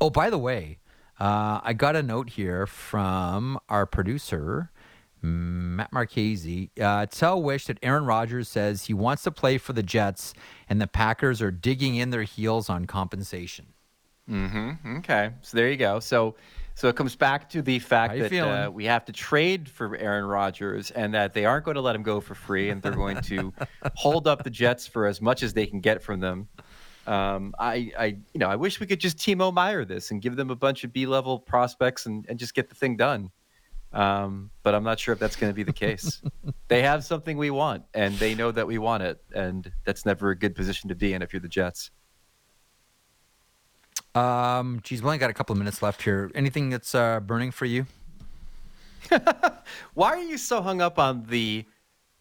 [0.00, 0.78] Oh, by the way,
[1.20, 4.70] uh, I got a note here from our producer,
[5.20, 6.70] Matt Marchese.
[6.80, 10.32] Uh, tell Wish that Aaron Rodgers says he wants to play for the Jets,
[10.70, 13.66] and the Packers are digging in their heels on compensation.
[14.98, 16.00] Okay, so there you go.
[16.00, 16.36] So,
[16.74, 20.26] so it comes back to the fact that uh, we have to trade for Aaron
[20.26, 23.20] Rodgers, and that they aren't going to let him go for free, and they're going
[23.22, 23.52] to
[23.94, 26.48] hold up the Jets for as much as they can get from them.
[27.06, 30.36] Um, I, I, you know, I wish we could just Timo Meier this and give
[30.36, 33.30] them a bunch of B-level prospects and, and just get the thing done.
[33.94, 36.20] Um, but I'm not sure if that's going to be the case.
[36.68, 40.30] they have something we want, and they know that we want it, and that's never
[40.30, 41.90] a good position to be in if you're the Jets.
[44.14, 46.30] Um, geez, we only got a couple of minutes left here.
[46.34, 47.86] Anything that's uh, burning for you?
[49.94, 51.64] Why are you so hung up on the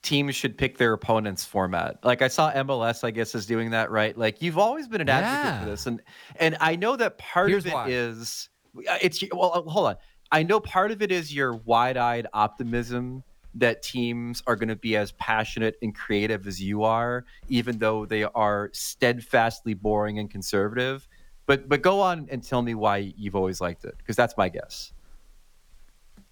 [0.04, 2.04] teams should pick their opponents format?
[2.04, 4.18] Like I saw MLS, I guess, is doing that, right?
[4.18, 5.60] Like you've always been an advocate Yeah.
[5.64, 6.02] for this, and
[6.38, 7.88] and I know that part Here's of it why.
[7.90, 8.50] is
[8.90, 9.96] uh, it's well, uh, hold on.
[10.32, 13.24] I know part of it is your wide-eyed optimism
[13.56, 18.06] that teams are going to be as passionate and creative as you are, even though
[18.06, 21.08] they are steadfastly boring and conservative.
[21.48, 24.50] But but go on and tell me why you've always liked it, because that's my
[24.50, 24.94] guess.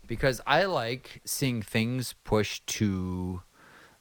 [0.08, 3.42] because I like seeing things pushed to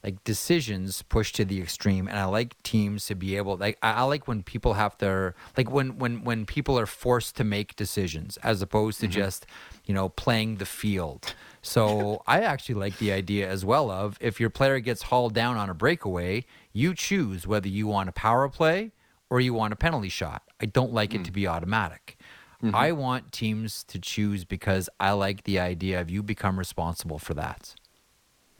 [0.03, 3.93] like decisions pushed to the extreme and I like teams to be able like I,
[3.93, 7.75] I like when people have their like when when when people are forced to make
[7.75, 9.15] decisions as opposed to mm-hmm.
[9.15, 9.47] just
[9.87, 11.35] you know playing the field.
[11.63, 15.57] So I actually like the idea as well of if your player gets hauled down
[15.57, 18.93] on a breakaway you choose whether you want a power play
[19.31, 21.35] or you want a penalty shot I don't like it to mm.
[21.35, 22.17] be automatic
[22.65, 22.75] mm-hmm.
[22.75, 27.35] I want teams to choose because I like the idea of you become responsible for
[27.35, 27.75] that.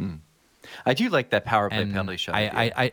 [0.01, 0.21] Mm.
[0.85, 2.35] I do like that power play And penalty shot.
[2.35, 2.47] I.
[2.47, 2.93] I, I,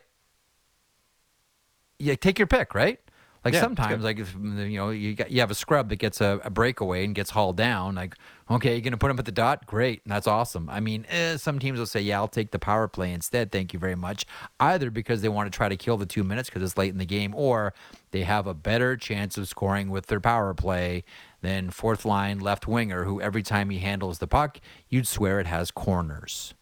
[1.99, 2.99] yeah, take your pick, right?
[3.43, 6.21] Like Yeah, sometimes, like if you know you got, you have a scrub that gets
[6.21, 7.95] a, a breakaway and gets hauled down.
[7.95, 8.15] Like,
[8.51, 9.65] okay, you're gonna put him at the dot.
[9.65, 10.69] Great, that's awesome.
[10.69, 13.51] I mean, eh, some teams will say, "Yeah, I'll take the power play instead.
[13.51, 14.25] Thank you very much."
[14.59, 16.99] Either because they want to try to kill the two minutes because it's late in
[16.99, 17.73] the game, or
[18.11, 21.03] they have a better chance of scoring with their power play
[21.41, 25.47] than fourth line left winger, who every time he handles the puck, you'd swear it
[25.47, 26.53] has corners.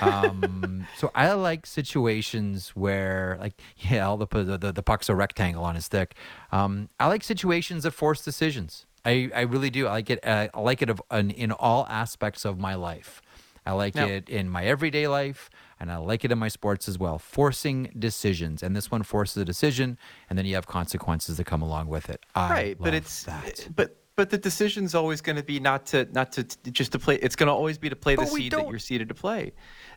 [0.00, 5.64] Um, so I like situations where, like, yeah, all the the, the puck's a rectangle
[5.64, 6.14] on his stick.
[6.52, 8.86] Um, I like situations that force decisions.
[9.04, 9.86] I, I really do.
[9.86, 10.26] I like it.
[10.26, 13.20] Uh, I like it of, in, in all aspects of my life.
[13.66, 15.48] I like it in my everyday life,
[15.80, 17.18] and I like it in my sports as well.
[17.18, 19.96] Forcing decisions, and this one forces a decision,
[20.28, 22.24] and then you have consequences that come along with it.
[22.34, 23.66] I right but it's that.
[23.74, 27.16] but but the decision's always going to be not to not to just to play
[27.16, 29.14] it's going to always be to play the But we seed that you're seeded to
[29.14, 29.52] play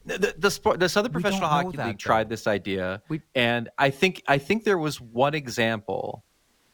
[0.06, 2.10] the, the, the sport this other professional hockey that, league though.
[2.10, 6.24] tried this idea We- and i think i think there was one example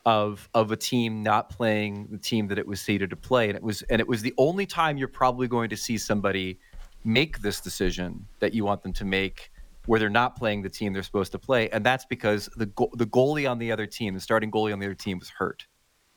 [0.06, 3.56] of of a team not playing the team that it was seeded to play and
[3.56, 6.60] it was and it was the only time you're probably going to see somebody
[7.06, 9.52] make this decision that you want them to make
[9.86, 12.90] where they're not playing the team they're supposed to play and that's because the go-
[12.94, 15.66] the goalie on the other team the starting goalie on the other team was hurt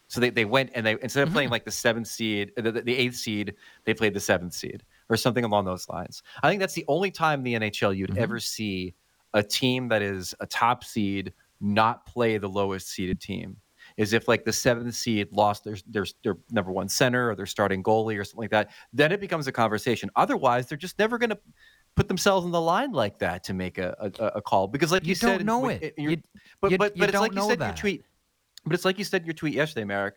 [0.09, 1.53] so they, they went and they instead of playing mm-hmm.
[1.55, 5.45] like the seventh seed, the, the eighth seed, they played the seventh seed or something
[5.45, 6.23] along those lines.
[6.43, 8.23] I think that's the only time in the NHL you'd mm-hmm.
[8.23, 8.95] ever see
[9.35, 13.57] a team that is a top seed not play the lowest seeded team.
[13.97, 17.47] Is if like the seventh seed lost their their their number one center or their
[17.47, 20.11] starting goalie or something like that, then it becomes a conversation.
[20.17, 21.39] Otherwise, they're just never going to
[21.95, 25.05] put themselves in the line like that to make a, a, a call because like
[25.05, 25.95] you, You said, don't know it.
[25.97, 26.23] you're- You-
[26.61, 28.05] but you- but but it's like you said in your tweet.
[28.67, 30.17] But it's like you said in your tweet yesterday, Marek.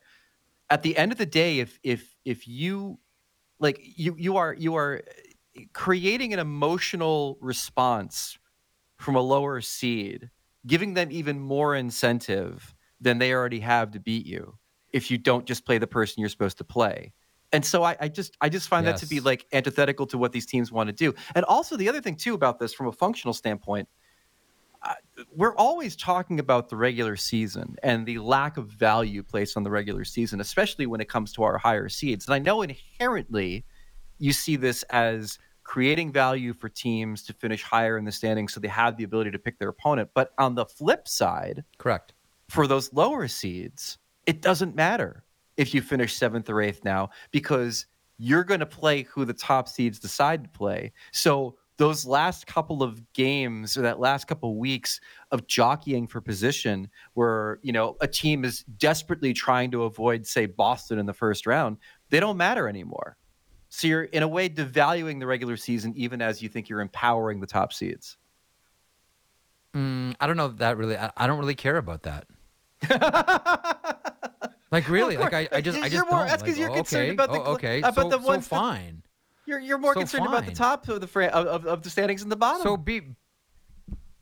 [0.70, 3.00] At the end of the day, if if if you
[3.60, 5.02] like you you are you are
[5.74, 8.38] creating an emotional response
[8.98, 10.30] from a lower seed,
[10.68, 14.58] giving them even more incentive than they already have to beat you
[14.92, 17.14] if you don't just play the person you're supposed to play.
[17.52, 20.32] And so I, I just I just find that to be like antithetical to what
[20.32, 21.16] these teams want to do.
[21.34, 23.88] And also the other thing too about this from a functional standpoint,
[25.36, 29.70] we're always talking about the regular season and the lack of value placed on the
[29.70, 32.26] regular season, especially when it comes to our higher seeds.
[32.26, 33.66] And I know inherently
[34.18, 38.60] you see this as creating value for teams to finish higher in the standings so
[38.60, 40.10] they have the ability to pick their opponent.
[40.14, 42.14] But on the flip side, Correct.
[42.48, 45.24] for those lower seeds, it doesn't matter
[45.58, 47.86] if you finish seventh or eighth now because
[48.18, 50.92] you're going to play who the top seeds decide to play.
[51.12, 55.00] So those last couple of games or that last couple of weeks
[55.32, 60.46] of jockeying for position where you know a team is desperately trying to avoid say
[60.46, 61.78] Boston in the first round
[62.10, 63.16] they don't matter anymore
[63.70, 67.40] so you're in a way devaluing the regular season even as you think you're empowering
[67.40, 68.18] the top seeds
[69.76, 70.98] Mm, I don't know if that really.
[70.98, 72.26] I, I don't really care about that.
[74.72, 76.72] like really, Well, like I, I just, I You're just more- that's 'cause Like, you're
[76.72, 79.04] oh, concerned okay, about the oh, okay, about so, the so ones fine.
[79.50, 81.90] You're, you're more So concerned about the top of the fra- of, of, of the
[81.90, 83.02] standings and the bottom So be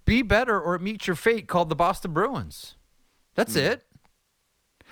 [0.06, 2.76] be better or meet your fate called the Boston Bruins.
[3.36, 3.60] That's Hmm.
[3.60, 3.84] it.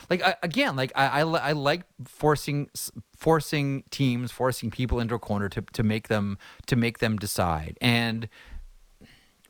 [0.10, 2.70] Like I, again, like I, I, I like forcing
[3.16, 7.78] forcing teams, forcing people into a corner to to make them to make them decide,
[7.80, 8.28] and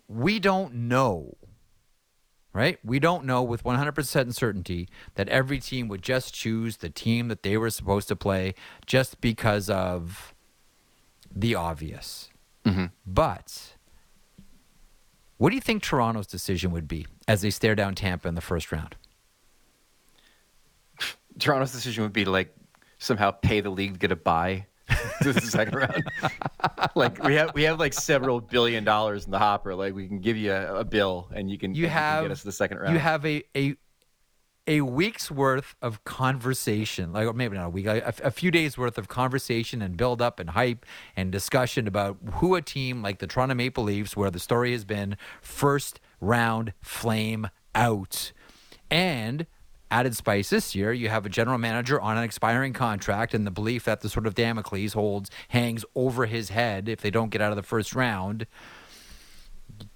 [0.07, 1.35] we don't know.
[2.53, 2.77] Right?
[2.85, 7.43] We don't know with 100% certainty that every team would just choose the team that
[7.43, 8.53] they were supposed to play
[8.85, 10.33] just because of
[11.35, 12.29] the obvious.
[12.65, 12.85] Mm-hmm.
[13.05, 13.75] But
[15.37, 18.41] what do you think Toronto's decision would be as they stare down Tampa in the
[18.41, 18.95] first round?
[21.39, 22.55] Toronto's decision would be to like
[22.97, 24.65] somehow pay the league to get a buy
[25.21, 26.03] to the second round.
[26.95, 29.75] like we have we have like several billion dollars in the hopper.
[29.75, 32.23] Like we can give you a, a bill and you can You and can have
[32.23, 32.93] get us to the second round.
[32.93, 33.75] You have a a
[34.67, 38.77] a week's worth of conversation, like or maybe not a week, a, a few days
[38.77, 43.19] worth of conversation and build up and hype and discussion about who a team like
[43.19, 48.31] the Toronto Maple Leafs, where the story has been first round flame out,
[48.89, 49.45] and
[49.91, 53.51] added spice this year, you have a general manager on an expiring contract, and the
[53.51, 57.41] belief that the sort of Damocles holds hangs over his head if they don't get
[57.41, 58.47] out of the first round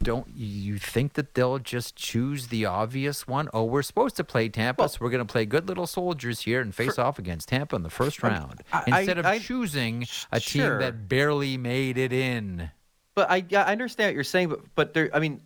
[0.01, 3.49] don't you think that they'll just choose the obvious one?
[3.53, 6.41] Oh, we're supposed to play Tampa, Well- so we're going to play good little soldiers
[6.41, 9.39] here and face off against Tampa in the first round I- I- instead of I-
[9.39, 12.71] choosing a team that barely made it in.
[13.15, 15.41] But I, I understand what you're saying, but but there, I mean,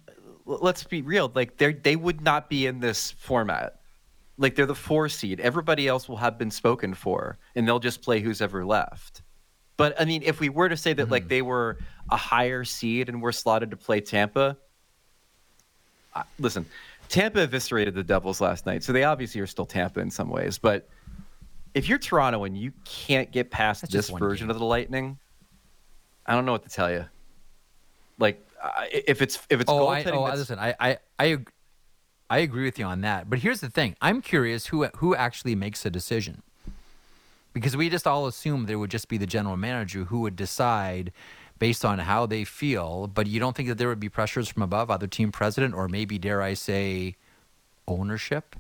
[0.46, 1.32] let's be real.
[1.34, 3.80] Like they they would not be in this format.
[4.38, 5.40] Like they're the four seed.
[5.40, 9.24] Everybody else will have been spoken for, and they'll just play who's ever left.
[9.78, 11.78] But I mean, if we were to say that like they were
[12.12, 14.58] a higher seed and were slotted to play Tampa,
[16.16, 16.66] I- listen,
[17.10, 20.58] Tampa eviscerated the Devils last night, so they obviously are still Tampa in some ways.
[20.58, 20.88] But
[21.74, 24.52] if you're Toronto and you can't get past That's this version game.
[24.52, 25.18] of the Lightning,
[26.26, 27.06] I don't know what to tell you.
[28.20, 31.38] Like, uh, if it's if it's Oh, I, oh listen, I, I, I,
[32.30, 33.30] I agree with you on that.
[33.30, 36.44] But here's the thing: I'm curious who who actually makes a decision,
[37.54, 41.12] because we just all assume there would just be the general manager who would decide
[41.60, 43.08] based on how they feel.
[43.08, 45.88] But you don't think that there would be pressures from above, other team president, or
[45.88, 47.16] maybe dare I say,
[47.88, 48.56] ownership?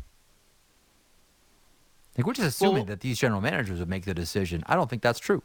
[2.17, 4.63] Like we're just assuming Well- that these general managers would make the decision.
[4.67, 5.41] I don't think that's true.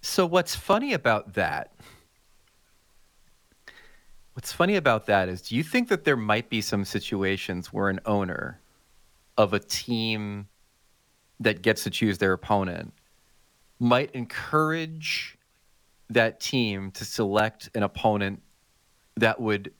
[0.00, 1.72] So what's funny about that?
[4.34, 7.88] What's funny about that is, do you think that there might be some situations where
[7.88, 8.60] an owner
[9.38, 10.48] of a team
[11.40, 12.92] that gets to choose their opponent
[13.78, 15.36] might encourage
[16.08, 18.42] that team to select an opponent
[19.16, 19.72] that would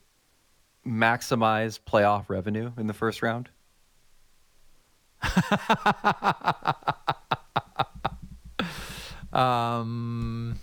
[0.85, 3.49] maximize playoff revenue in the first round?
[9.37, 10.57] Um,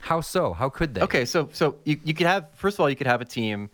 [0.00, 0.52] how so?
[0.52, 1.02] How could they?
[1.02, 3.70] Okay, so so you, you could have first of all you could have a team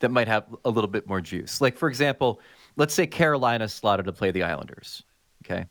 [0.00, 1.60] that might have a little bit more juice.
[1.60, 2.40] Like for example,
[2.76, 5.04] let's say Carolina slotted to play the Islanders,
[5.44, 5.66] okay,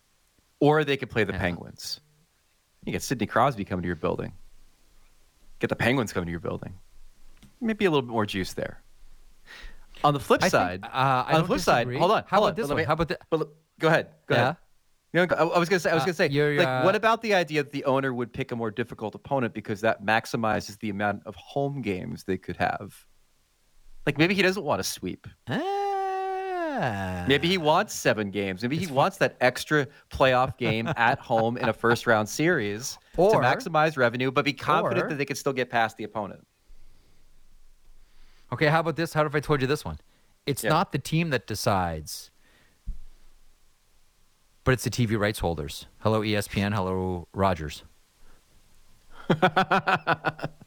[0.64, 1.40] or they could play the Yeah.
[1.40, 2.00] Penguins.
[2.86, 4.32] You get Sidney Crosby coming to your building.
[5.60, 6.74] Get the Penguins coming to your building.
[7.60, 8.82] Maybe a little bit more juice there.
[10.06, 10.88] On the flip I think- side, uh,
[11.28, 12.24] I on the flip side, hold on.
[12.28, 12.78] How hold about on, this one?
[12.78, 13.50] me- How about the- but
[13.80, 14.08] go ahead.
[14.28, 14.42] Go Yeah?
[14.42, 14.58] ahead.
[15.14, 15.92] You know, I was gonna say.
[15.92, 16.30] I was Uh, gonna say.
[16.58, 19.54] like, uh, what about the idea that the owner would pick a more difficult opponent
[19.54, 23.06] because that maximizes the amount of home games they could have?
[24.08, 25.28] Like maybe he doesn't want to sweep.
[27.28, 28.62] Maybe he wants seven games.
[28.62, 33.22] Maybe he wants that extra playoff game at home in a first round series to
[33.22, 36.46] maximize revenue, but be confident or- that they can still get past the opponent.
[38.52, 39.14] Okay, how about this?
[39.14, 39.98] How if I told you this one?
[40.46, 42.30] It's not the team that decides,
[44.64, 45.88] but it's the TV rights holders.
[46.00, 46.74] Hello, ESPN.
[46.74, 47.84] Hello, Rogers.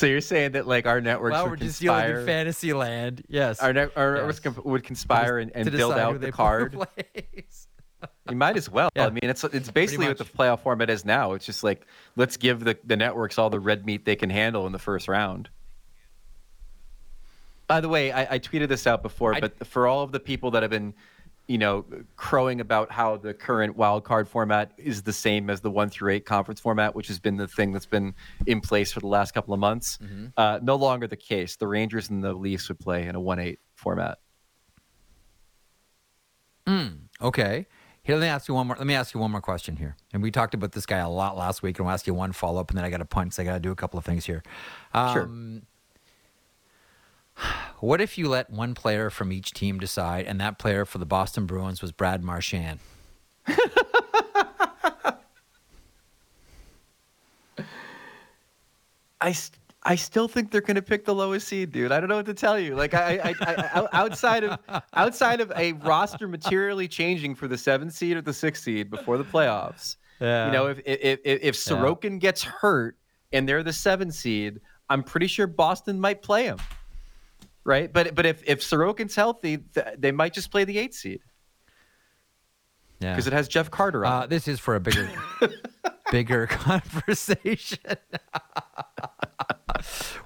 [0.00, 2.72] So you're saying that like our networks Well, would we're just dealing conspire, in fantasy
[2.72, 3.22] land.
[3.28, 3.60] Yes.
[3.60, 4.42] our, net, our Yes.
[4.42, 6.74] networks would conspire and, and build out the card.
[8.30, 8.88] You might as well.
[8.96, 9.08] Yeah.
[9.08, 11.34] I mean, it's it's basically what the playoff format is now.
[11.34, 11.86] It's just like
[12.16, 15.06] let's give the, the networks all the red meat they can handle in the first
[15.06, 15.50] round.
[17.66, 20.20] By the way, I, I tweeted this out before, I- but for all of the
[20.20, 20.94] people that have been,
[21.50, 21.84] you know,
[22.14, 26.12] crowing about how the current wild card format is the same as the one through
[26.12, 28.14] eight conference format, which has been the thing that's been
[28.46, 30.26] in place for the last couple of months, Mm-hmm.
[30.36, 31.56] uh, no longer the case.
[31.56, 34.18] The Rangers and the Leafs would play in a one eight format.
[37.20, 37.66] Okay.
[38.02, 38.76] Here, let me ask you one more.
[38.76, 39.96] Let me ask you one more question here.
[40.12, 42.30] And we talked about this guy a lot last week, and I'll ask you one
[42.32, 43.34] follow up, and then I got to punch.
[43.34, 44.42] So I got to do a couple of things here.
[44.94, 45.28] Sure.
[47.80, 51.06] What if you let one player from each team decide, and that player for the
[51.06, 52.78] Boston Bruins was Brad Marchand?
[59.22, 59.34] I,
[59.82, 61.90] I still think they're going to pick the lowest seed, dude.
[61.90, 62.74] I don't know what to tell you.
[62.74, 64.58] Like I, I, I, I outside of
[64.94, 69.16] outside of a roster materially changing for the seventh seed or the sixth seed before
[69.16, 69.96] the playoffs.
[70.20, 70.46] Yeah.
[70.46, 72.98] You know, if if if, if Sorokin gets hurt
[73.32, 74.60] and they're the seventh seed,
[74.90, 76.58] I'm pretty sure Boston might play him.
[77.64, 81.20] Right, but but if if Sorokin's healthy, th- they might just play the eight seed
[83.00, 83.12] Yeah.
[83.12, 84.22] because it has Jeff Carter on.
[84.22, 85.10] Uh, this is for a bigger,
[86.10, 87.78] bigger conversation.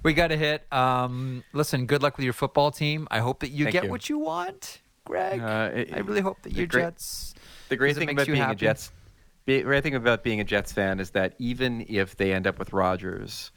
[0.02, 0.70] we got to hit.
[0.72, 3.06] Um, listen, good luck with your football team.
[3.10, 3.90] I hope that you Thank get you.
[3.90, 5.40] what you want, Greg.
[5.40, 7.34] Uh, it- I really hope that your great- Jets.
[7.68, 8.54] The great thing about being a?
[8.54, 8.92] Jets,
[9.46, 12.58] the great thing about being a Jets fan is that even if they end up
[12.58, 13.50] with Rodgers,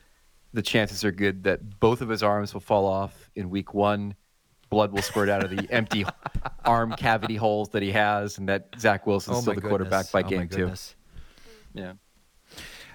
[0.58, 4.16] the chances are good that both of his arms will fall off in Week One.
[4.72, 6.03] Blood will squirt out of the empty
[6.66, 10.24] arm cavity holes that he has, and that Zach Wilson's Oh still the quarterback by
[10.24, 10.74] Oh game two.
[11.76, 11.93] Yeah.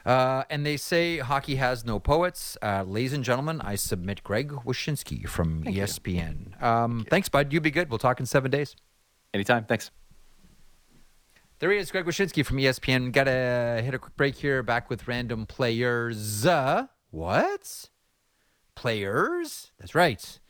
[0.04, 2.58] Uh, and they say hockey has no poets.
[2.60, 6.60] Uh, ladies and gentlemen, I submit Greg Wyshynski from E ESPN.
[6.60, 7.52] Um, thanks, bud.
[7.52, 7.90] You be good.
[7.90, 8.74] We'll talk in seven days.
[9.32, 9.66] Anytime.
[9.66, 9.92] Thanks.
[11.60, 13.12] There he is, Greg Wyshynski from ESPN.
[13.12, 14.64] Got to hit a quick break here.
[14.64, 16.44] Back with random players.
[16.44, 17.90] Uh, what?
[18.74, 19.70] Players?
[19.78, 20.40] That's right.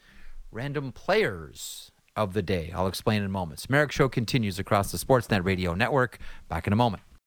[0.52, 2.72] Random players of the day.
[2.74, 3.68] I'll explain in moments.
[3.68, 6.18] Marek Show continues across the Sportsnet Radio Network.
[6.48, 7.02] Back in a moment.